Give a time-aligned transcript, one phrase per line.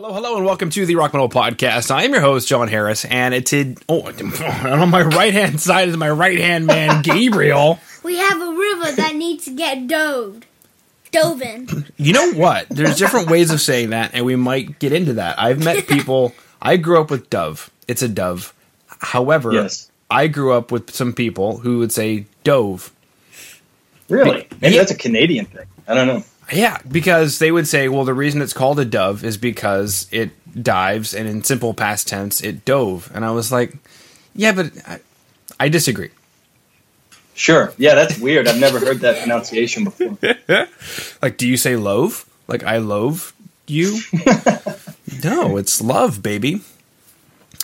[0.00, 1.90] Hello, hello, and welcome to the Rock Metal Podcast.
[1.90, 3.52] I am your host, Jon Harris, and it's
[3.88, 4.02] oh,
[4.64, 7.80] on my right hand side is my right hand man, Gabriel.
[8.04, 10.44] We have a river that needs to get dove.
[11.10, 11.84] Dove in.
[11.96, 12.68] You know what?
[12.68, 15.36] There's different ways of saying that, and we might get into that.
[15.36, 16.32] I've met people.
[16.62, 17.68] I grew up with dove.
[17.88, 18.54] It's a dove.
[18.86, 19.90] However, Yes.
[20.08, 22.92] I grew up with some people who would say dove.
[24.08, 24.46] Really?
[24.60, 24.82] Maybe Yeah.
[24.82, 25.66] that's a Canadian thing.
[25.88, 26.22] I don't know.
[26.52, 30.30] Yeah, because they would say, well, the reason it's called a dove is because it
[30.62, 33.10] dives, and in simple past tense, it dove.
[33.14, 33.74] And I was like,
[34.34, 35.00] yeah, but I,
[35.60, 36.10] I disagree.
[37.34, 37.72] Sure.
[37.76, 38.48] Yeah, that's weird.
[38.48, 40.18] I've never heard that pronunciation before.
[41.22, 42.26] Like, do you say loave?
[42.48, 43.32] Like, I loave
[43.66, 44.00] you?
[45.24, 46.62] no, it's love, baby.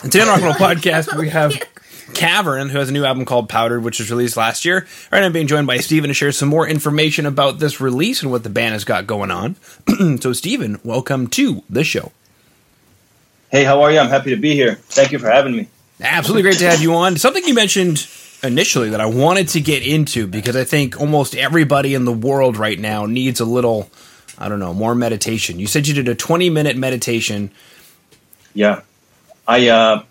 [0.02, 1.54] And today on Rock and Roll Podcast, we have
[2.14, 4.86] Cavern, who has a new album called Powdered, which was released last year.
[5.10, 8.30] Right I'm being joined by Stephen to share some more information about this release and
[8.30, 9.56] what the band has got going on.
[10.20, 12.12] so, Stephen, welcome to the show.
[13.50, 13.98] Hey, how are you?
[13.98, 14.74] I'm happy to be here.
[14.74, 15.68] Thank you for having me.
[16.00, 17.16] Absolutely great to have you on.
[17.16, 18.06] Something you mentioned
[18.42, 22.56] initially that I wanted to get into because I think almost everybody in the world
[22.56, 23.90] right now needs a little,
[24.38, 25.58] I don't know, more meditation.
[25.58, 27.50] You said you did a 20 minute meditation.
[28.54, 28.82] Yeah.
[29.46, 30.02] I uh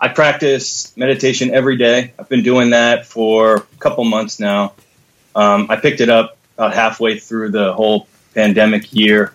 [0.00, 2.12] I practice meditation every day.
[2.18, 4.74] I've been doing that for a couple months now.
[5.34, 9.32] Um, I picked it up about halfway through the whole pandemic year.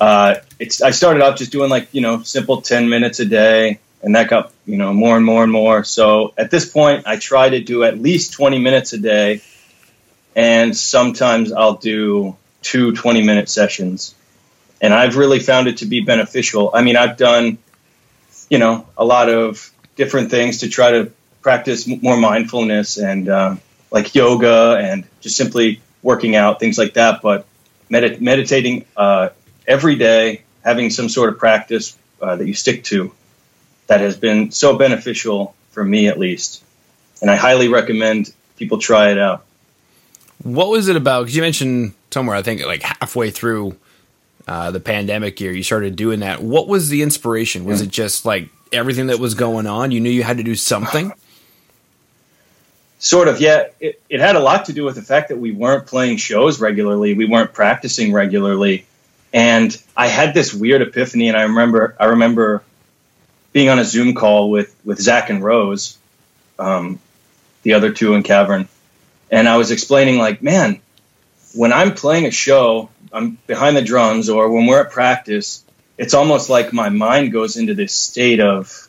[0.00, 3.78] Uh, it's I started off just doing like you know simple ten minutes a day,
[4.02, 5.84] and that got you know more and more and more.
[5.84, 9.42] So at this point, I try to do at least twenty minutes a day,
[10.34, 12.36] and sometimes I'll do
[12.66, 14.14] two 20 minute sessions.
[14.80, 16.70] And I've really found it to be beneficial.
[16.74, 17.58] I mean, I've done
[18.48, 23.60] you know a lot of different things to try to practice more mindfulness and um,
[23.90, 27.46] like yoga and just simply working out things like that but
[27.90, 29.28] medit- meditating uh,
[29.66, 33.12] every day having some sort of practice uh, that you stick to
[33.86, 36.62] that has been so beneficial for me at least
[37.20, 39.44] and i highly recommend people try it out
[40.42, 41.22] What was it about?
[41.22, 43.76] Because you mentioned somewhere, I think like halfway through
[44.46, 46.42] uh, the pandemic year, you started doing that.
[46.42, 47.64] What was the inspiration?
[47.64, 49.90] Was it just like everything that was going on?
[49.90, 51.12] You knew you had to do something?
[52.98, 53.66] Sort of, yeah.
[53.80, 56.60] It, it had a lot to do with the fact that we weren't playing shows
[56.60, 57.14] regularly.
[57.14, 58.86] We weren't practicing regularly,
[59.32, 61.28] and I had this weird epiphany.
[61.28, 62.62] And I remember, I remember
[63.52, 65.98] being on a Zoom call with with Zach and Rose,
[66.58, 66.98] um,
[67.64, 68.68] the other two in Cavern,
[69.30, 70.80] and I was explaining like, man,
[71.54, 75.64] when I'm playing a show, I'm behind the drums, or when we're at practice,
[75.98, 78.88] it's almost like my mind goes into this state of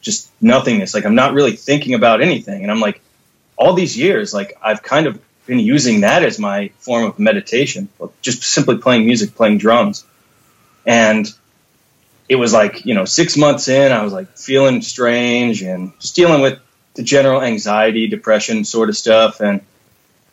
[0.00, 0.94] just nothingness.
[0.94, 3.00] Like I'm not really thinking about anything, and I'm like
[3.56, 7.88] all these years, like I've kind of been using that as my form of meditation,
[8.22, 10.04] just simply playing music, playing drums.
[10.86, 11.26] And
[12.28, 16.14] it was like, you know, six months in, I was like feeling strange and just
[16.14, 16.58] dealing with
[16.94, 19.62] the general anxiety, depression sort of stuff, and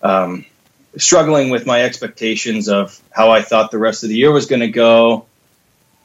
[0.02, 0.46] um,
[0.98, 4.62] struggling with my expectations of how I thought the rest of the year was going
[4.62, 5.26] to go.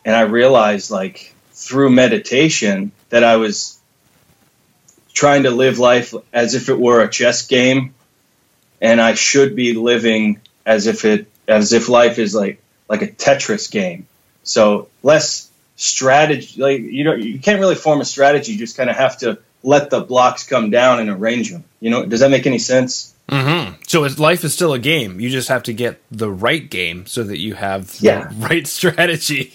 [0.04, 3.78] And I realized, like, through meditation, that I was
[5.12, 7.94] trying to live life as if it were a chess game
[8.80, 13.08] and I should be living as if it as if life is like like a
[13.08, 14.06] Tetris game.
[14.42, 18.90] So less strategy like you know you can't really form a strategy, you just kind
[18.90, 21.64] of have to let the blocks come down and arrange them.
[21.80, 23.14] You know, does that make any sense?
[23.30, 23.82] Mm-hmm.
[23.86, 25.20] So it's, life is still a game.
[25.20, 28.28] You just have to get the right game so that you have Yeah.
[28.28, 29.54] the right strategy.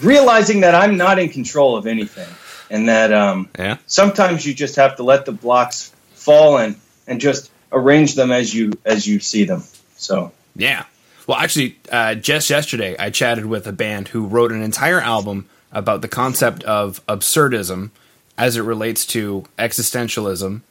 [0.00, 2.28] Realizing that I'm not in control of anything
[2.70, 3.76] and that um Yeah.
[3.86, 6.76] sometimes you just have to let the blocks fall and
[7.06, 9.64] and just arrange them as you as you see them.
[9.96, 10.84] So Yeah.
[11.26, 15.46] Well, actually, uh, just yesterday, I chatted with a band who wrote an entire album
[15.70, 17.90] about the concept of absurdism
[18.36, 20.62] as it relates to existentialism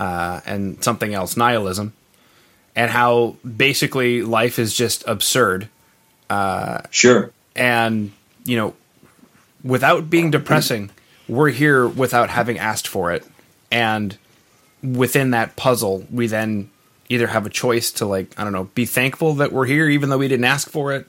[0.00, 1.92] uh, and something else, nihilism,
[2.74, 5.68] and how basically life is just absurd.
[6.90, 7.30] sure.
[7.54, 8.12] And,
[8.44, 8.74] you know,
[9.62, 10.90] without being depressing,
[11.28, 13.24] we're here without having asked for it.
[13.70, 14.16] And
[14.82, 16.70] within that puzzle, we then
[17.08, 20.08] either have a choice to, like, I don't know, be thankful that we're here even
[20.08, 21.06] though we didn't ask for it.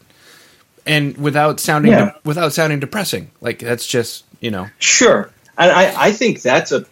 [0.85, 2.13] And without sounding Yeah.
[2.25, 6.85] without sounding depressing, like that's just you know Sure, and I, I think that's a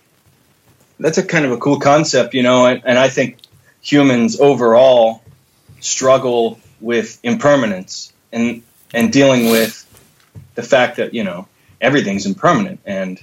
[1.00, 3.38] that's a kind of a cool concept, you know, and, and I think
[3.82, 5.24] humans overall
[5.80, 8.64] struggle with impermanence and
[8.94, 9.86] and dealing with
[10.56, 11.48] the fact that you know
[11.80, 13.22] everything's impermanent, and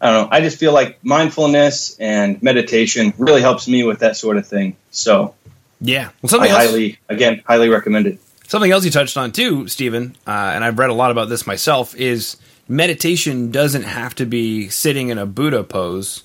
[0.00, 0.28] I don't know.
[0.36, 4.76] I just feel like mindfulness and meditation really helps me with that sort of thing.
[4.90, 5.34] So
[5.80, 6.10] yeah.
[6.22, 8.18] Well, I else, highly, again, highly recommend it.
[8.46, 11.46] Something else you touched on too, Stephen, uh, and I've read a lot about this
[11.46, 12.36] myself, is
[12.66, 16.24] meditation doesn't have to be sitting in a Buddha pose.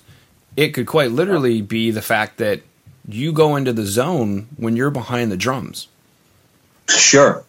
[0.56, 2.62] It could quite literally be the fact that
[3.08, 5.88] you go into the zone when you're behind the drums.
[6.88, 7.44] Sure.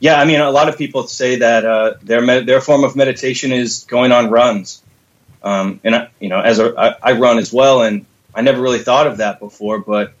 [0.00, 2.94] Yeah, I mean, a lot of people say that uh, their med- their form of
[2.94, 4.82] meditation is going on runs,
[5.42, 8.04] um, and I, you know, as a, I, I run as well, and
[8.34, 10.12] I never really thought of that before, but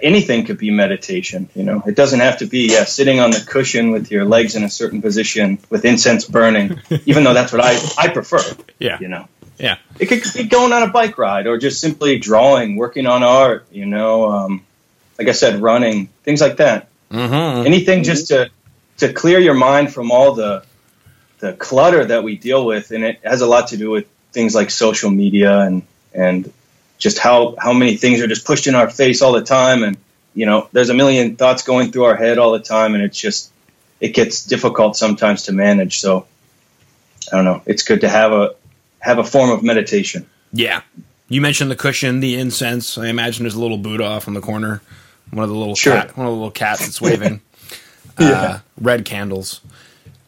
[0.00, 1.48] anything could be meditation.
[1.54, 4.56] You know, it doesn't have to be yeah, sitting on the cushion with your legs
[4.56, 8.40] in a certain position with incense burning, even though that's what I I prefer.
[8.78, 8.98] Yeah.
[9.00, 9.28] You know,
[9.62, 9.78] Yeah.
[10.00, 13.64] it could be going on a bike ride or just simply drawing, working on art.
[13.70, 14.66] You know, um,
[15.18, 16.88] like I said, running, things like that.
[17.12, 17.66] Mm-hmm.
[17.66, 18.50] Anything just to
[18.98, 20.64] to clear your mind from all the
[21.38, 24.52] the clutter that we deal with, and it has a lot to do with things
[24.52, 25.82] like social media and
[26.12, 26.52] and
[26.98, 29.96] just how how many things are just pushed in our face all the time, and
[30.34, 33.18] you know, there's a million thoughts going through our head all the time, and it's
[33.18, 33.52] just
[34.00, 36.00] it gets difficult sometimes to manage.
[36.00, 36.26] So
[37.32, 37.62] I don't know.
[37.66, 38.54] It's good to have a
[39.02, 40.26] have a form of meditation.
[40.52, 40.80] Yeah.
[41.28, 42.98] You mentioned the cushion, the incense.
[42.98, 44.82] I imagine there's a little Buddha off in the corner.
[45.30, 45.94] One of the little Sure.
[45.94, 47.40] cat, one of the little cats that's waving.
[48.20, 48.28] Yeah.
[48.30, 49.62] uh, red candles.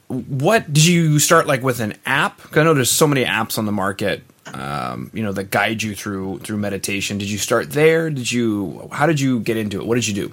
[0.09, 2.41] What did you start like with an app?
[2.57, 4.23] I know there's so many apps on the market,
[4.55, 7.19] um, you know, that guide you through through meditation.
[7.19, 8.09] Did you start there?
[8.09, 8.89] Did you?
[8.91, 9.87] How did you get into it?
[9.87, 10.33] What did you do?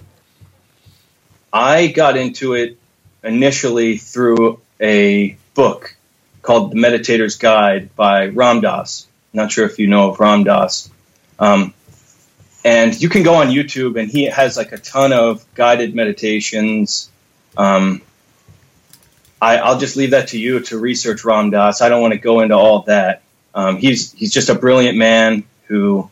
[1.51, 2.77] I got into it
[3.23, 5.95] initially through a book
[6.41, 9.07] called The Meditator's Guide by Ram Dass.
[9.33, 10.89] Not sure if you know of Ram Dass.
[11.39, 11.73] Um,
[12.63, 17.09] and you can go on YouTube, and he has like a ton of guided meditations.
[17.57, 18.01] Um,
[19.41, 21.81] I, I'll just leave that to you to research Ram Dass.
[21.81, 23.23] I don't want to go into all that.
[23.55, 26.09] Um, he's he's just a brilliant man who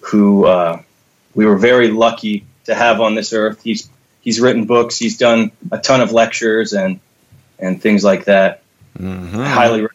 [0.00, 0.82] who uh,
[1.34, 3.62] we were very lucky to have on this earth.
[3.62, 3.88] He's
[4.20, 4.98] he's written books.
[4.98, 6.98] He's done a ton of lectures and
[7.58, 8.61] and things like that.
[8.98, 9.42] Mm-hmm.
[9.42, 9.88] Highly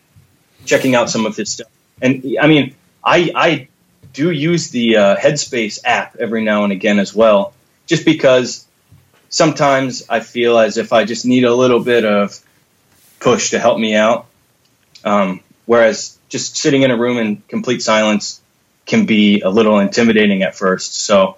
[0.66, 1.68] checking out some of his stuff.
[2.02, 3.68] And I mean, I I
[4.14, 7.54] do use the uh, Headspace app every now and again as well,
[7.86, 8.66] just because
[9.30, 12.40] sometimes I feel as if I just need a little bit of
[13.20, 14.28] push to help me out.
[15.04, 18.42] Um, whereas just sitting in a room in complete silence
[18.86, 20.96] can be a little intimidating at first.
[20.96, 21.38] So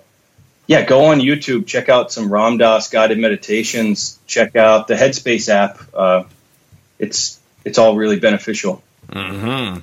[0.67, 5.49] yeah, go on YouTube, check out some Ram Dass guided meditations, check out the Headspace
[5.49, 5.79] app.
[5.93, 6.23] Uh,
[6.99, 8.81] it's it's all really beneficial.
[9.09, 9.79] Mm-hmm.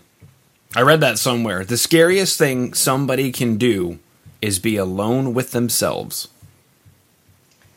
[0.77, 1.65] I read that somewhere.
[1.65, 3.99] The scariest thing somebody can do
[4.43, 6.29] is be alone with themselves.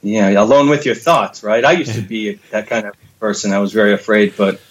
[0.01, 1.63] Yeah, alone with your thoughts, right?
[1.63, 3.51] I used to be that kind of person.
[3.51, 4.61] I was very afraid, but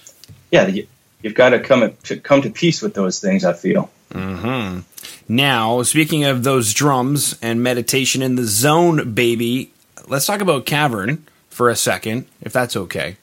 [0.50, 0.86] yeah, you,
[1.22, 3.44] you've got to come to come to peace with those things.
[3.44, 3.90] I feel.
[4.10, 4.80] Mm-hmm.
[5.28, 9.72] Now, speaking of those drums and meditation in the zone, baby,
[10.06, 13.16] let's talk about Cavern for a second, if that's okay.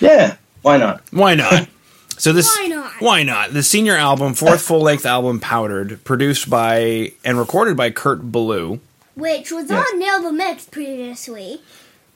[0.00, 1.02] Yeah, why not?
[1.10, 1.68] Why not?
[2.18, 2.92] So this Why not?
[3.00, 3.52] Why not?
[3.52, 8.78] The senior album, fourth full length album, Powdered, produced by and recorded by Kurt Ballou.
[9.16, 9.78] Which was Yeah.
[9.80, 11.62] on Nail the Mix previously.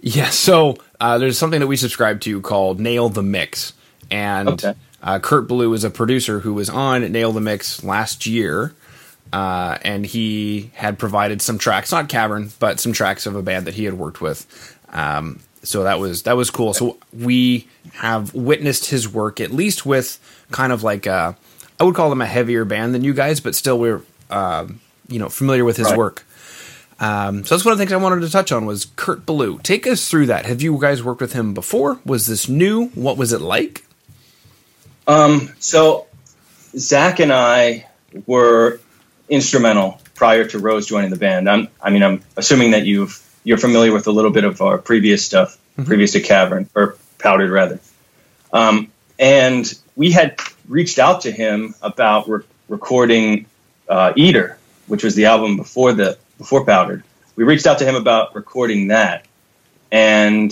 [0.00, 3.72] Yeah, so uh, there's something that we subscribe to called Nail the Mix,
[4.08, 4.75] and Okay.
[5.02, 8.75] uh, Kurt Ballou is a producer who was on Nail the Mix last year,
[9.32, 13.66] uh, and he had provided some tracks, not Cavern, but some tracks of a band
[13.66, 14.76] that he had worked with.
[14.93, 16.74] Um, so that was that was cool.
[16.74, 20.19] So we have witnessed his work at least with
[20.50, 21.36] kind of like a,
[21.81, 24.67] I would call them a heavier band than you guys, but still we're uh,
[25.08, 25.98] you know familiar with his Right.
[25.98, 26.24] work.
[26.98, 29.58] Um, so that's one of the things I wanted to touch on was Kurt Ballou.
[29.62, 30.46] Take us through that.
[30.46, 32.00] Have you guys worked with him before?
[32.06, 32.86] Was this new?
[32.94, 33.84] What was it like?
[35.06, 36.06] Um, so
[36.76, 37.86] Zach and I
[38.26, 38.81] were
[39.29, 41.50] instrumental prior to Rose joining the band.
[41.50, 44.76] I'm, I mean, I'm assuming that you've you're familiar with a little bit of our
[44.76, 47.79] previous stuff, previous to Cavern or Powdered rather.
[48.53, 53.46] Um, and we had reached out to him about re- recording
[53.88, 57.05] uh, Eater, which was the album before the before Powdered.
[57.36, 59.26] We reached out to him about recording that,
[59.93, 60.50] and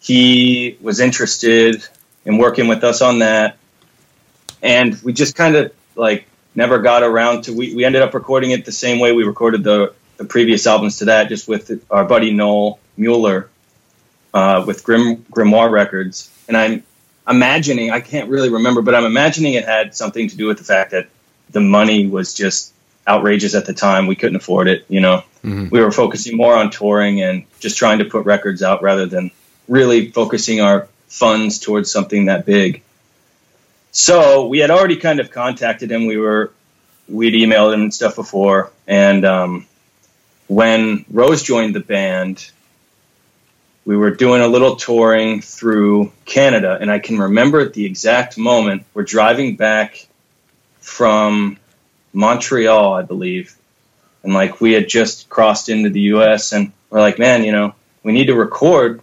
[0.00, 1.86] he was interested
[2.24, 3.56] in working with us on that.
[4.62, 7.52] And we just kind of like never got around to.
[7.52, 10.98] We, we ended up recording it the same way we recorded the the previous albums
[10.98, 13.48] to that, just with our buddy Noel Mueller
[14.34, 16.30] uh, with Grim Grimoire Records.
[16.48, 16.82] And I'm
[17.28, 20.64] imagining, I can't really remember, but I'm imagining it had something to do with the
[20.64, 21.08] fact that
[21.50, 22.72] the money was just
[23.06, 24.06] outrageous at the time.
[24.06, 25.22] We couldn't afford it, you know.
[25.44, 25.70] Mhm.
[25.70, 29.30] We were focusing more on touring and just trying to put records out rather than
[29.68, 32.82] really focusing our funds towards something that big.
[33.92, 36.06] So we had already kind of contacted him.
[36.06, 36.52] We were
[37.08, 39.66] we'd emailed him and stuff before, and um,
[40.48, 42.50] when Rose joined the band,
[43.84, 48.36] we were doing a little touring through Canada, and I can remember at the exact
[48.36, 50.06] moment we're driving back
[50.80, 51.58] from
[52.12, 53.56] Montreal, I believe,
[54.22, 56.52] and like we had just crossed into the U.S.
[56.52, 59.00] and we're like, man, you know, we need to record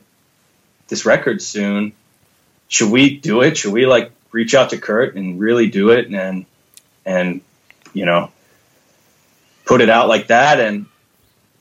[0.87, 1.93] this record soon.
[2.67, 3.57] Should we do it?
[3.57, 6.45] Should we like reach out to Kurt and really do it and
[7.05, 7.41] and
[7.93, 8.31] you know
[9.65, 10.59] put it out like that?
[10.59, 10.87] And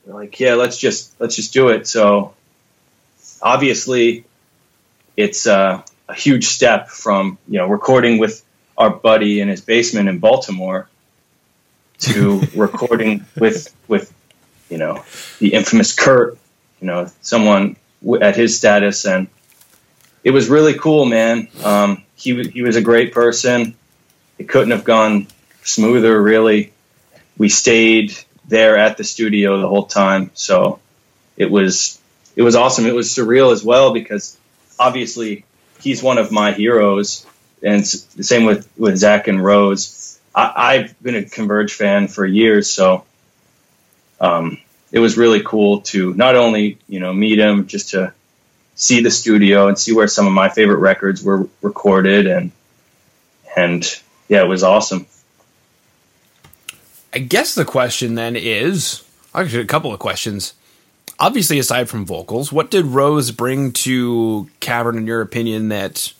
[0.05, 1.87] like, yeah, let's just let's just do it.
[1.87, 2.33] So
[3.41, 4.25] obviously,
[5.15, 8.43] it's uh, a huge step from you know recording with
[8.77, 10.89] our buddy in his basement in Baltimore
[11.99, 14.13] to recording with with
[14.69, 15.03] you know
[15.39, 16.37] the infamous Kurt,
[16.81, 19.27] you know someone w- at his status, and
[20.23, 21.47] it was really cool, man.
[21.63, 23.75] Um, he he was a great person.
[24.37, 25.27] It couldn't have gone
[25.63, 26.73] smoother, really.
[27.37, 30.79] We stayed there at the studio the whole time, so
[31.37, 31.99] it was
[32.35, 32.85] it was awesome.
[32.85, 34.37] It was surreal as well because
[34.79, 35.45] obviously
[35.81, 37.25] he's one of my heroes,
[37.61, 40.19] and the same with with Zach and Rose.
[40.35, 43.05] I, have been a Converge fan for years, so
[44.19, 44.57] um,
[44.91, 48.13] it was really cool to not only you know meet him, just to
[48.75, 52.51] see the studio and see where some of my favorite records were recorded, and
[53.55, 55.05] and yeah, it was awesome.
[57.13, 59.03] I guess the question then is
[59.35, 60.53] actually a couple of questions
[61.19, 66.13] obviously, aside from vocals, what did Rose bring to Cavern, in your opinion, that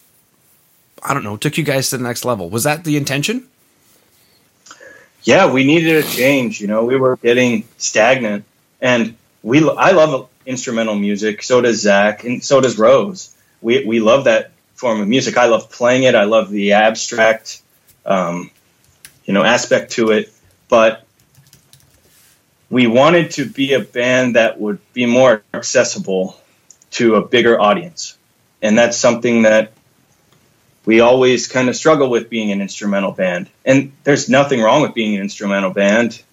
[1.01, 2.49] I don't know took you guys to the next level?
[2.49, 3.47] Was that the intention?
[5.23, 6.59] Yeah, we needed a change.
[6.59, 8.45] You know, we were getting stagnant,
[8.81, 11.43] and we I love instrumental music.
[11.43, 13.35] So does Zach, and so does Rose.
[13.61, 15.37] We we love that form of music.
[15.37, 16.15] I love playing it.
[16.15, 17.61] I love the abstract,
[18.05, 18.51] um,
[19.25, 20.33] you know, aspect to it.
[20.73, 21.05] But
[22.67, 26.41] we wanted to be a band that would be more accessible
[26.93, 28.17] to a bigger audience.
[28.59, 29.73] And that's something that
[30.83, 33.51] we always kind of struggle with being an instrumental band.
[33.63, 36.23] And there's nothing wrong with being an instrumental band,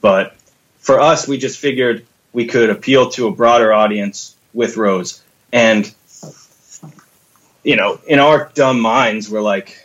[0.00, 0.34] but
[0.78, 5.22] for us, we just figured we could appeal to a broader audience with Rose.
[5.52, 5.94] And,
[7.62, 9.76] you know, in our dumb minds, we're like,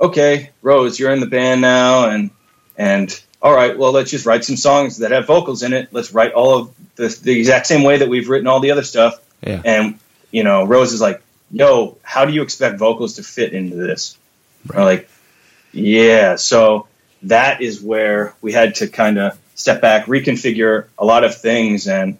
[0.00, 2.30] okay, Rose, you're in the band now, and
[2.76, 5.90] and all right, well, let's just write some songs that have vocals in it.
[5.92, 8.82] Let's write all of the, the exact same way that we've written all the other
[8.82, 9.20] stuff.
[9.42, 9.60] Yeah.
[9.62, 9.98] And,
[10.30, 14.16] you know, Rose is like, yo, how do you expect vocals to fit into this?
[14.66, 14.78] Right.
[14.78, 15.10] We're like,
[15.72, 16.36] yeah.
[16.36, 16.88] So
[17.24, 21.86] that is where we had to kind of step back, reconfigure a lot of things,
[21.86, 22.16] and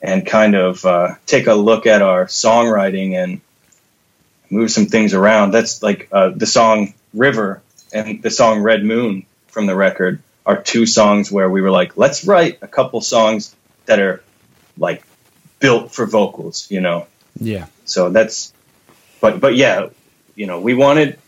[0.00, 3.42] and kind of uh, take a look at our songwriting and
[4.48, 5.50] move some things around.
[5.50, 7.60] That's like uh, the song River
[7.92, 11.96] and the song Red Moon from the record are two songs where we were like,
[11.96, 13.54] let's write a couple songs
[13.86, 14.22] that are
[14.78, 15.02] like
[15.58, 17.06] built for vocals, you know.
[17.38, 17.66] Yeah.
[17.84, 18.54] So that's,
[19.20, 19.88] but but yeah,
[20.36, 21.18] you know, we wanted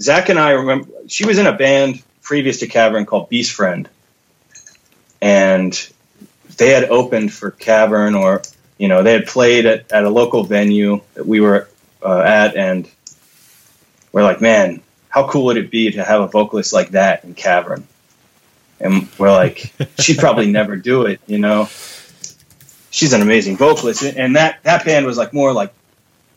[0.00, 3.88] Zach and I remember she was in a band previous to Cavern called Beast Friend,
[5.20, 5.90] and
[6.56, 8.42] they had opened for Cavern, or
[8.78, 11.68] you know, they had played at, at a local venue that we were
[12.02, 12.88] uh, at, and
[14.12, 17.34] we're like, man, how cool would it be to have a vocalist like that in
[17.34, 17.86] Cavern?
[18.80, 21.68] And we're like, she'd probably never do it, you know.
[22.90, 25.72] She's an amazing vocalist, and that that band was like more like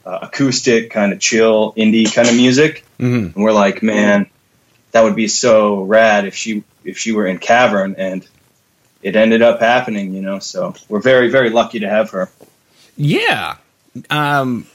[0.05, 2.83] uh, acoustic, kind of chill, indie kind of music.
[2.99, 3.35] Mm-hmm.
[3.35, 4.27] And we're like, man,
[4.91, 8.27] that would be so rad if she if she were in Cavern, and
[9.03, 10.39] it ended up happening, you know.
[10.39, 12.29] So we're very very lucky to have her.
[12.95, 13.57] Yeah.
[14.09, 14.65] Um,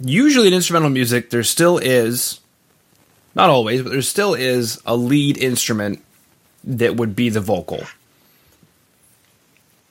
[0.00, 2.40] usually in instrumental music, there still is,
[3.34, 6.02] not always, but there still is a lead instrument
[6.66, 7.84] that would be the vocal.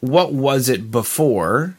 [0.01, 1.77] What was it before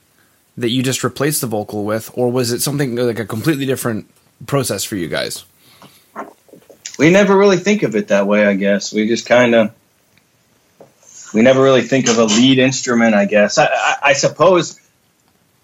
[0.57, 4.09] that you just replaced the vocal with, or was it something like a completely different
[4.47, 5.45] process for you guys?
[6.99, 8.93] We never really think of it that way, I guess.
[8.93, 9.75] We just kind of
[11.35, 13.15] we never really think of a lead instrument.
[13.15, 14.81] I guess I, I, I, suppose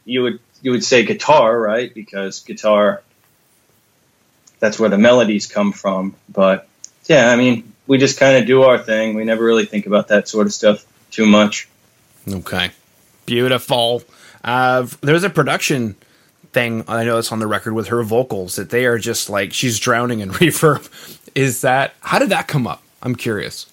[0.05, 1.93] you would you would say guitar, right?
[1.93, 3.03] Because guitar
[4.59, 6.15] that's where the melodies come from.
[6.29, 6.69] But
[7.07, 9.15] yeah, I mean, we just kind of do our thing.
[9.15, 11.69] We never really think about that sort of stuff too much.
[12.29, 12.71] Okay,
[13.27, 14.03] beautiful.
[14.45, 15.97] Uh, there's a production
[16.53, 19.53] thing I know it's on the record with her vocals that they are just like
[19.53, 20.89] she's drowning in reverb.
[21.35, 22.83] Is that how did that come up?
[23.03, 23.67] I'm curious.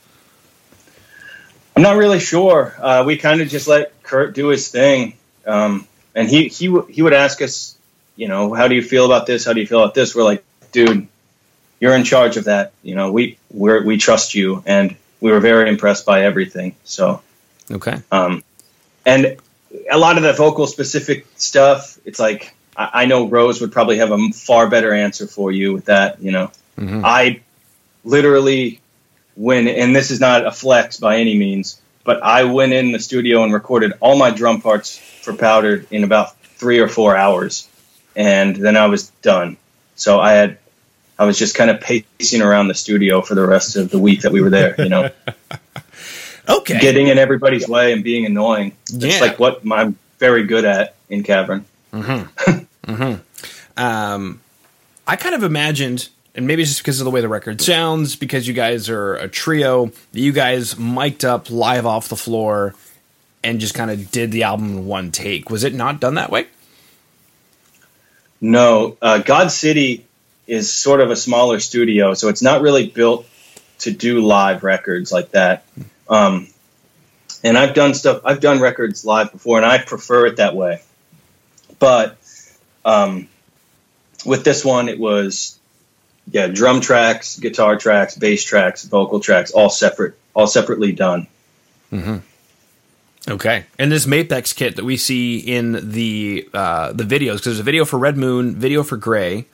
[1.75, 2.75] I'm not really sure.
[2.79, 6.87] Uh, we kind of just let Kurt do his thing, um, and he he w-
[6.87, 7.77] he would ask us,
[8.15, 9.45] you know, how do you feel about this?
[9.45, 10.15] How do you feel about this?
[10.15, 11.07] We're like, dude,
[11.79, 12.71] you're in charge of that.
[12.83, 16.75] You know, we we we trust you, and we were very impressed by everything.
[16.83, 17.21] So
[17.71, 18.01] okay.
[18.11, 18.43] Um,
[19.05, 19.37] and
[19.91, 23.97] a lot of the vocal specific stuff, it's like I, I know Rose would probably
[23.97, 26.21] have a far better answer for you with that.
[26.21, 27.01] You know, Mhm.
[27.03, 27.41] I
[28.03, 28.79] literally
[29.35, 32.99] went, and this is not a flex by any means, but I went in the
[32.99, 37.67] studio and recorded all my drum parts for Powdered in about three or four hours,
[38.15, 39.57] and then I was done.
[39.95, 40.57] So I had,
[41.19, 44.21] I was just kind of pacing around the studio for the rest of the week
[44.21, 44.73] that we were there.
[44.79, 45.09] You know,
[46.49, 46.79] Okay.
[46.79, 48.71] getting in everybody's way and being annoying.
[48.91, 49.19] It's Yeah.
[49.21, 51.65] like what I'm very good at in Cavern.
[51.93, 52.21] Hmm.
[52.87, 53.15] Hmm.
[53.77, 54.41] Um,
[55.05, 58.15] I kind of imagined, and maybe it's just because of the way the record sounds,
[58.15, 62.73] because you guys are a trio, that you guys mic'd up live off the floor
[63.43, 65.51] and just kind of did the album in one take.
[65.51, 66.47] Was it not done that way?
[68.41, 70.05] No, uh, God City
[70.49, 73.27] is sort of a smaller studio, so it's not really built
[73.79, 75.65] to do live records like that.
[76.09, 76.47] Um,
[77.43, 80.81] and I've done stuff, I've done records live before, and I prefer it that way.
[81.77, 82.17] But
[82.83, 83.29] um,
[84.25, 85.57] with this one, it was
[86.31, 91.27] yeah, drum tracks, guitar tracks, bass tracks, vocal tracks, all separate, all separately done.
[93.27, 93.65] Okay.
[93.77, 97.63] And this Mapex kit that we see in the uh, the videos, because there's a
[97.63, 99.45] video for Red Moon, video for Grey.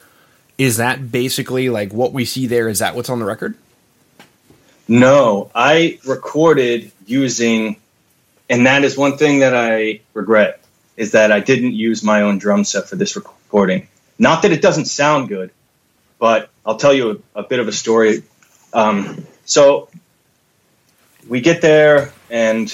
[0.58, 2.68] Is that basically like what we see there?
[2.68, 3.56] Is that what's on the record?
[4.88, 7.78] No, I recorded using,
[8.50, 10.62] and that is one thing that I regret
[10.96, 13.88] is that I didn't use my own drum set for this recording.
[14.18, 15.52] Not that it doesn't sound good,
[16.20, 18.24] but I'll tell you a, a bit of a story.
[18.74, 19.90] Um, so
[21.28, 22.74] we get there, and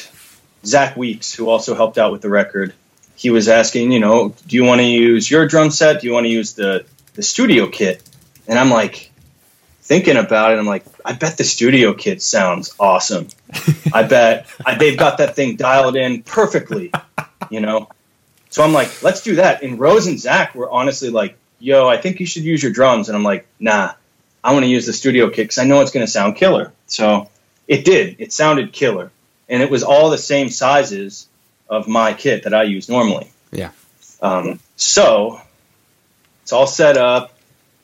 [0.66, 2.74] Zach Weeks, who also helped out with the record,
[3.16, 6.02] he was asking, you know, do you want to use your drum set?
[6.02, 8.01] Do you want to use the the studio kit?
[8.48, 9.12] And I'm like,
[9.91, 13.27] thinking about it, I'm like, I bet the studio kit sounds awesome.
[13.94, 16.94] I bet I, they've got that thing dialed in perfectly,
[17.50, 17.89] you know.
[18.50, 19.63] So I'm like, let's do that.
[19.63, 23.10] And Rose and Zach were honestly like, yo, I think you should use your drums.
[23.10, 23.93] And I'm like, nah,
[24.43, 26.71] I want to use the studio kit because I know it's going to sound killer.
[26.88, 27.30] So
[27.67, 28.15] it did.
[28.19, 29.12] It sounded killer.
[29.50, 31.28] And it was all the same sizes
[31.69, 33.30] of my kit that I use normally.
[33.52, 33.71] Yeah.
[34.21, 35.41] Um, so
[36.52, 37.32] it's all set up,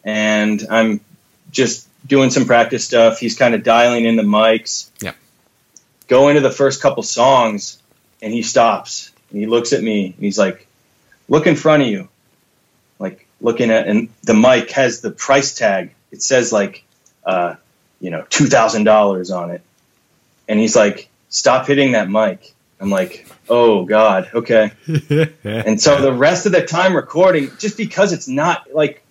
[0.03, 0.99] and I'm
[1.51, 3.17] just doing some practice stuff.
[3.17, 4.89] He's kind of dialing in the mics.
[5.01, 5.13] Yeah.
[6.09, 7.81] Go into the first couple songs,
[8.21, 9.13] and he stops.
[9.31, 10.67] And he looks at me, and he's like,
[11.29, 12.09] "Look in front of you."
[12.99, 15.95] Like looking at, and the mic has the price tag.
[16.11, 16.83] It says like,
[17.25, 17.55] uh,
[18.01, 19.61] you know, two thousand dollars on it,
[20.49, 24.71] and he's like, "Stop hitting that mic." I'm like, "Oh God, okay."
[25.43, 29.03] and so the rest of the time recording, just because it's not like,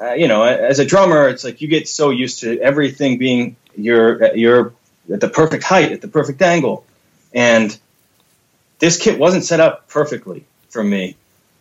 [0.00, 3.56] uh, you know, as a drummer, it's like you get so used to everything being
[3.76, 4.74] your your
[5.12, 6.84] at the perfect height, at the perfect angle,
[7.32, 7.76] and
[8.78, 11.16] this kit wasn't set up perfectly for me,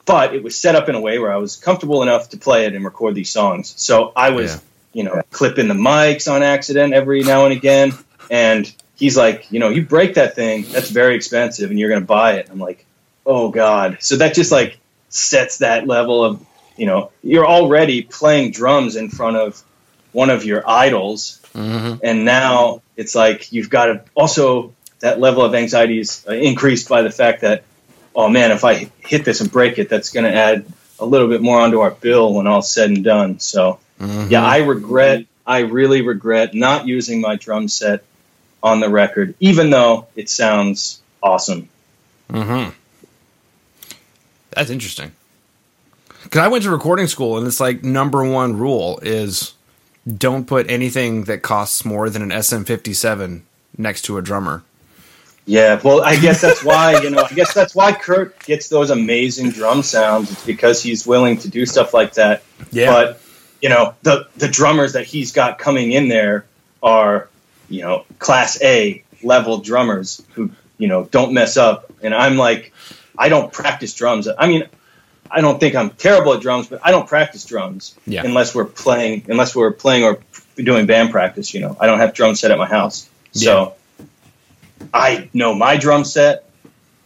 [0.05, 2.65] but it was set up in a way where I was comfortable enough to play
[2.65, 3.73] it and record these songs.
[3.77, 4.59] So I was, Yeah.
[4.91, 7.93] you know, clipping the mics on accident every now and again,
[8.29, 12.01] and he's like, you know, you break that thing, that's very expensive, and you're going
[12.01, 12.49] to buy it.
[12.51, 12.85] I'm like,
[13.25, 13.97] oh god.
[14.01, 14.77] So that just like
[15.09, 16.45] sets that level of,
[16.77, 19.61] you know, you're already playing drums in front of
[20.11, 21.99] one of your idols, Mhm.
[22.03, 26.87] and now it's like you've got to also that level of anxiety is uh, increased
[26.89, 27.63] by the fact that
[28.15, 30.65] oh man if i hit this and break it that's going to add
[30.99, 34.31] a little bit more onto our bill when all's said and done so Mhm.
[34.31, 38.03] yeah i regret i really regret not using my drum set
[38.65, 41.69] on the record even though it sounds awesome
[42.29, 42.71] Mm-hmm.
[44.51, 45.11] That's interesting.
[46.23, 49.53] Because I went to recording school, and it's like number one rule is
[50.11, 53.41] don't put anything that costs more than an SM57
[53.77, 54.63] next to a drummer.
[55.47, 57.21] Yeah, well, I guess that's why you know.
[57.21, 60.31] I guess that's why Kurt gets those amazing drum sounds.
[60.31, 62.41] It's because he's willing to do stuff like that.
[62.71, 62.91] Yeah.
[62.91, 63.21] But
[63.61, 66.45] you know, the the drummers that he's got coming in there
[66.81, 67.29] are
[67.69, 71.91] you know class A level drummers who you know don't mess up.
[72.01, 72.73] And I'm like,
[73.17, 74.27] I don't practice drums.
[74.27, 74.65] I mean,
[75.31, 78.23] I don't think I'm terrible at drums, but I don't practice drums Yeah.
[78.25, 80.19] unless we're playing unless we're playing or
[80.55, 81.53] doing band practice.
[81.53, 83.73] You know, I don't have drum set at my house, so.
[84.93, 86.49] I know my drum set,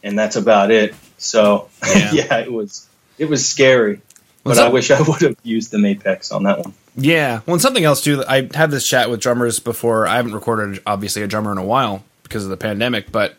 [0.02, 0.94] and that's about it.
[1.18, 2.12] So Yeah.
[2.12, 2.86] yeah, it was
[3.18, 4.00] it was scary,
[4.44, 6.74] but I wish I would have used the Mapex on that one.
[6.96, 7.40] Yeah.
[7.46, 8.24] Well, and something else too.
[8.28, 10.06] I had this chat with drummers before.
[10.06, 13.34] I haven't recorded obviously a drummer in a while because of the pandemic, but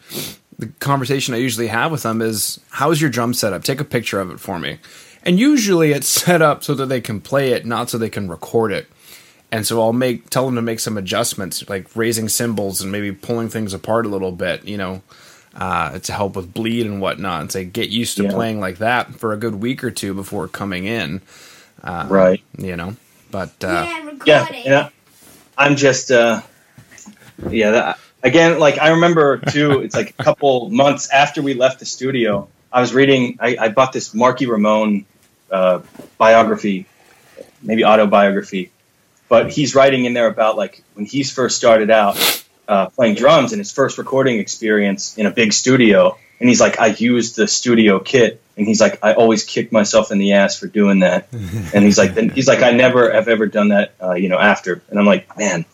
[0.58, 3.64] the conversation I usually have with them is, "How is your drum setup?
[3.64, 4.78] Take a picture of it for me."
[5.24, 8.28] And usually it's set up so that they can play it, not so they can
[8.30, 8.88] record it.
[9.52, 13.12] And so I'll make tell them to make some adjustments, like raising cymbals and maybe
[13.12, 15.02] pulling things apart a little bit, you know.
[15.54, 17.42] uh, to help with bleed and whatnot.
[17.42, 18.32] And say get used to Yeah.
[18.32, 21.20] playing like that for a good week or two before coming in.
[21.84, 22.42] Uh, Right.
[22.58, 22.96] You know,
[23.32, 24.64] but uh, yeah, Yeah, recording.
[24.66, 24.90] yeah.
[25.58, 26.42] I'm just, uh,
[27.50, 27.72] yeah.
[27.72, 29.82] That, again, like I remember too.
[29.86, 32.48] It's like a couple months after we left the studio.
[32.72, 33.38] I was reading.
[33.40, 35.06] I, I bought this Marky Ramone
[35.52, 35.82] uh,
[36.18, 36.86] biography,
[37.62, 38.72] maybe autobiography,
[39.28, 42.41] but he's writing in there about like when he's first started out
[42.72, 46.18] uh, playing drums and his first recording experience in a big studio.
[46.40, 50.10] And he's like, I used the studio kit, and he's like, I always kick myself
[50.10, 51.28] in the ass for doing that.
[51.34, 54.82] and he's like, he's like, I never have ever done that, uh, you know, after.
[54.90, 55.66] And I'm like, man,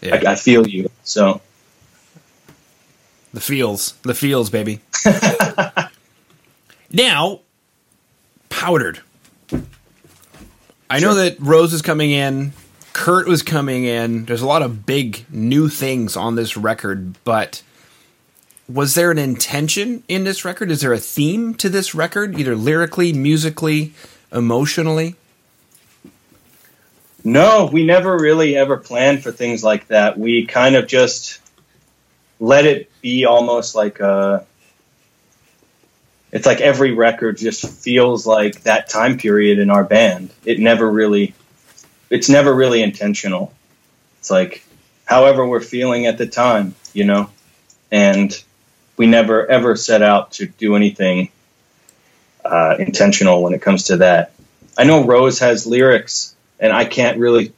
[0.00, 0.88] yeah, I, I feel you.
[1.02, 1.40] So
[3.32, 4.78] the feels, the feels, baby.
[6.92, 7.40] now,
[8.48, 9.00] powdered.
[10.88, 12.52] I know that Rose is coming in.
[12.94, 14.24] Kurt was coming in.
[14.24, 17.62] There's a lot of big new things on this record, but
[18.66, 20.70] was there an intention in this record?
[20.70, 23.92] Is there a theme to this record, either lyrically, musically,
[24.32, 25.16] emotionally?
[27.24, 30.18] no, we never really ever planned for things like that.
[30.18, 31.40] We kind of just
[32.38, 34.46] let it be almost like a.
[36.30, 40.30] It's like every record just feels like that time period in our band.
[40.44, 41.32] It never really,
[42.14, 43.52] it's never really intentional.
[44.20, 44.64] It's like
[45.04, 47.28] however we're feeling at the time, you know,
[47.90, 48.32] and
[48.96, 51.30] we never ever set out to do anything
[52.44, 54.32] uh, intentional when it comes to that.
[54.78, 57.52] I know Rose has lyrics, and I can't really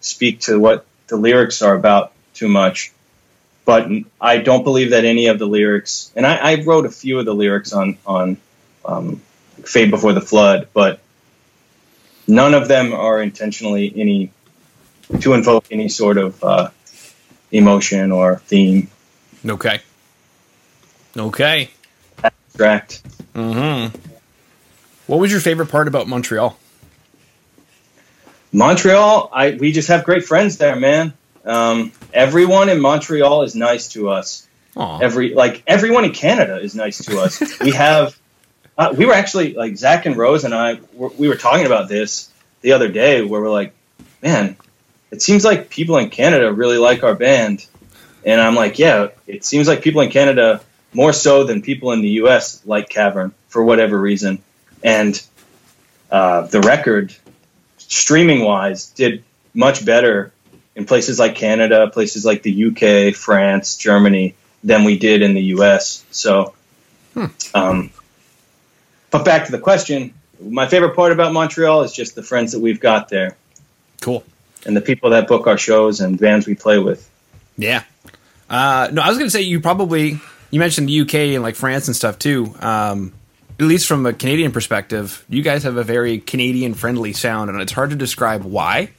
[0.00, 2.92] speak to what the lyrics are about too much.
[3.64, 3.88] But
[4.20, 7.24] I don't believe that any of the lyrics, and I, I wrote a few of
[7.24, 8.36] the lyrics on on
[8.84, 9.22] um,
[9.64, 11.00] "Fade Before the Flood," but
[12.26, 14.30] none of them are intentionally any
[15.20, 16.70] to invoke any sort of uh,
[17.52, 18.88] emotion or theme.
[19.46, 19.80] Okay.
[21.16, 21.70] Okay.
[22.22, 23.02] Abstract.
[23.34, 23.96] Mm-hmm.
[25.06, 26.56] What was your favorite part about Montreal?
[28.52, 31.12] Montreal, I we just have great friends there, man.
[31.44, 34.46] Um, everyone in Montreal is nice to us.
[34.76, 34.98] Aw.
[35.00, 37.60] Every like everyone in Canada is nice to us.
[37.60, 38.18] we have,
[38.76, 40.80] uh, we were actually like Zach and Rose and I.
[40.94, 43.72] Were, we were talking about this the other day, where we're like,
[44.22, 44.56] man,
[45.10, 47.66] it seems like people in Canada really like our band,
[48.24, 50.60] and I'm like, yeah, it seems like people in Canada
[50.92, 52.64] more so than people in the U.S.
[52.64, 54.42] like Cavern for whatever reason,
[54.82, 55.20] and
[56.10, 57.14] uh, the record
[57.78, 59.22] streaming wise did
[59.54, 60.32] much better
[60.74, 64.34] in places like Canada, places like the UK, France, Germany
[64.64, 66.04] than we did in the US.
[66.10, 66.54] So,
[67.54, 67.90] um,
[69.14, 72.58] but back to the question, my favorite part about Montreal is just the friends that
[72.58, 73.36] we've got there
[74.00, 74.24] Cool.
[74.66, 77.08] and the people that book our shows and bands we play with.
[77.56, 77.84] Yeah.
[78.50, 80.18] Uh, no, I was going to say you probably
[80.50, 82.52] you mentioned the UK and like France and stuff too.
[82.58, 83.12] Um,
[83.60, 87.60] at least from a Canadian perspective, you guys have a very Canadian friendly sound, and
[87.60, 88.90] it's hard to describe why.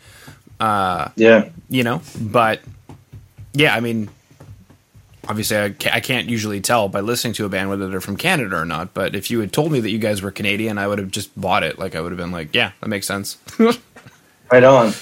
[0.61, 1.49] Uh, yeah.
[1.67, 2.61] You know, but
[3.51, 4.07] yeah, I mean,
[5.27, 8.17] obviously, I ca- I can't usually tell by listening to a band whether they're from
[8.17, 8.93] Canada or not.
[8.93, 11.39] But if you had told me that you guys were Canadian, I would have just
[11.39, 11.79] bought it.
[11.79, 13.37] Like I would have been like, yeah, that makes sense.
[14.51, 14.93] Right on.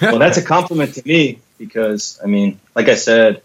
[0.00, 3.42] well, that's a compliment to me because, I mean, like I said,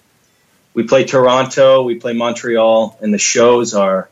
[0.73, 4.09] we play Toronto, we play Montreal, and the shows are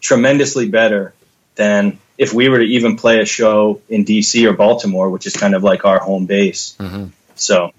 [0.00, 1.12] tremendously better
[1.56, 5.34] than if we were to even play a show in DC or Baltimore, which is
[5.34, 6.76] kind of like our home base.
[6.78, 7.06] Mm-hmm.
[7.34, 7.72] So,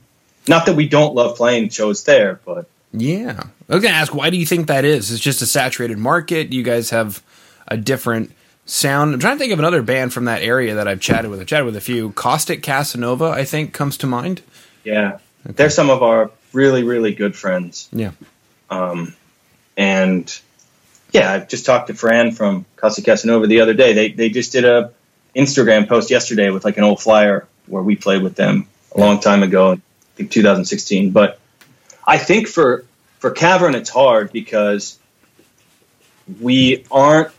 [0.48, 3.44] not that we don't love playing shows there, but Yeah.
[3.70, 5.12] I was going to ask, why do you think that is?
[5.12, 6.54] It's just a saturated market.
[6.54, 7.22] You guys have
[7.68, 8.32] a different
[8.66, 9.14] sound.
[9.14, 11.40] I'm trying to think of another band from that area that I've chatted with.
[11.40, 12.12] I've chatted with a few.
[12.12, 14.42] Caustic Casanova, I think, comes to mind.
[14.84, 17.90] yeah, they're some of our really, really good friends.
[17.92, 18.12] Yeah.
[18.70, 19.16] Um,
[19.76, 20.40] and
[21.12, 23.94] yeah, I just talked to Fran from Caustic Casanova the other day.
[23.94, 24.92] They they just did a
[25.36, 29.20] Instagram post yesterday with like an old flyer where we played with them a long
[29.20, 29.80] time ago, I
[30.16, 31.12] think 2016.
[31.12, 31.40] But
[32.08, 32.86] I think for
[33.20, 34.98] for Cavern it's hard because
[36.40, 37.32] we aren't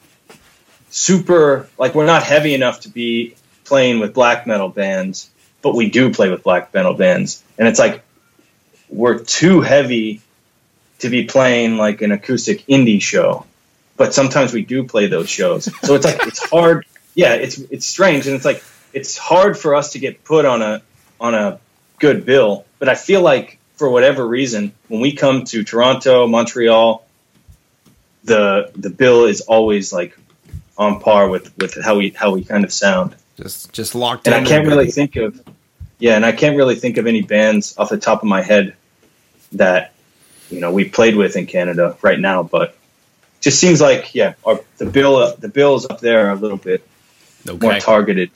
[0.91, 5.31] super like we're not heavy enough to be playing with black metal bands,
[5.63, 8.03] but we do play with black metal bands, and it's like
[8.91, 10.21] we're too heavy
[10.99, 13.47] to be playing like an acoustic indie show,
[13.97, 15.65] but sometimes we do play those shows.
[15.87, 16.85] So it's like it's hard.
[17.15, 20.61] Yeah, it's it's strange, and it's like it's hard for us to get put on
[20.61, 20.83] a
[21.21, 21.59] on a
[21.99, 22.65] good bill.
[22.79, 27.07] But I feel like for whatever reason, when we come to Toronto, Montreal,
[28.25, 30.19] the the bill is always like
[30.77, 33.15] on par with with how we how we kind of sound.
[33.37, 34.45] Just just locked And in.
[34.45, 35.41] I can't really think of
[35.99, 38.75] yeah, and I can't really think of any bands off the top of my head
[39.53, 39.93] that
[40.51, 42.43] you know we played with in Canada right now.
[42.43, 42.77] But
[43.41, 46.87] just seems like yeah, our, the bill the bills up there a little bit
[47.47, 48.31] more targeted.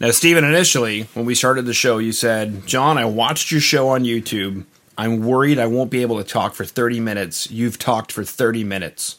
[0.00, 3.88] Now, Stephen, initially, when we started the show, you said, Jon, I watched your show
[3.88, 4.64] on YouTube.
[4.98, 7.50] I'm worried I won't be able to talk for 30 minutes.
[7.50, 9.16] You've talked for 30 minutes.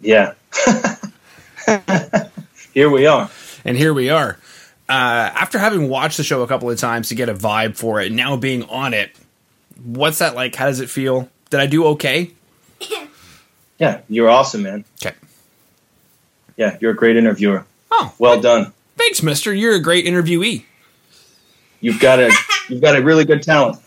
[0.00, 0.34] Yeah.
[2.74, 3.30] Here we are.
[3.64, 4.38] And here we are.
[4.88, 4.92] Uh,
[5.34, 8.12] after having watched the show a couple of times to get a vibe for it,
[8.12, 9.10] now being on it,
[9.82, 10.54] what's that like?
[10.54, 11.28] How does it feel?
[11.50, 12.30] Did I do okay?
[13.78, 14.84] Yeah, you're awesome, man.
[15.02, 15.16] Okay.
[16.56, 17.64] Yeah, you're a great interviewer.
[17.90, 18.72] Oh, Well done.
[19.06, 19.54] Thanks, mister.
[19.54, 20.64] You're a great interviewee.
[21.80, 22.32] You've got a
[22.68, 23.78] you've got a really good talent.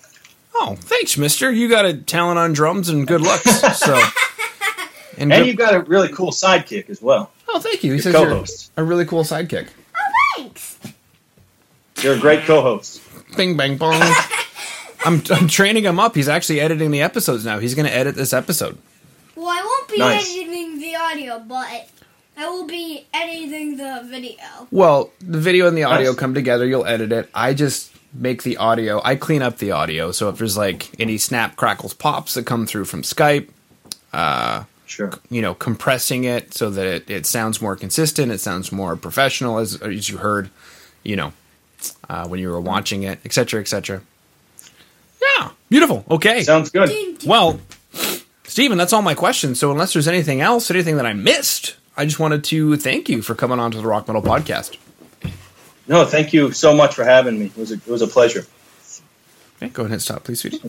[0.55, 1.51] Oh, thanks, mister.
[1.51, 3.45] You got a talent on drums and good looks.
[3.79, 4.01] So,
[5.17, 7.31] and, And you've got a really cool sidekick as well.
[7.49, 7.91] oh, thank you.
[7.93, 9.67] He Your says you're a really cool sidekick.
[9.95, 9.99] Oh,
[10.37, 10.79] thanks.
[12.01, 13.01] You're a great co-host.
[13.35, 14.01] Bing, bang, bong.
[15.05, 16.15] I'm, I'm training him up.
[16.15, 17.59] He's actually editing the episodes now.
[17.59, 18.77] He's going to edit this episode.
[19.35, 20.29] Well, I won't be Nice.
[20.29, 21.89] editing the audio, but
[22.39, 24.37] I will be editing the video.
[24.71, 26.65] Well, the video and the audio come together.
[26.65, 27.29] You'll edit it.
[27.35, 29.01] I just make the audio.
[29.03, 30.13] I clean up the audio.
[30.13, 33.49] So if there's like any snap, crackles, pops that come through from Skype,
[34.85, 35.11] Sure.
[35.29, 38.31] you know, compressing it so that it, it sounds more consistent.
[38.31, 40.49] It sounds more professional, as, as you heard,
[41.03, 41.33] you know,
[42.09, 44.01] uh, when you were watching it, etc., cetera, et cetera.
[45.37, 46.05] Yeah, beautiful.
[46.09, 46.43] Okay.
[46.43, 46.87] Sounds good.
[46.87, 47.29] Ding, ding.
[47.29, 47.59] Well,
[48.45, 49.59] Stephen, that's all my questions.
[49.59, 53.21] So unless there's anything else, anything that I missed, I just wanted to thank you
[53.21, 54.77] for coming on to the Rock Metal Podcast.
[55.85, 57.47] No, thank you so much for having me.
[57.47, 58.45] It was a, it was a pleasure.
[59.57, 60.61] Okay, go ahead and stop, please, sweetie.